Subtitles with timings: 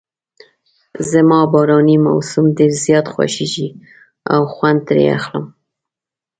[1.09, 3.67] زما باراني موسم ډېر زیات خوښیږي
[4.33, 5.45] او خوند ترې اخلم.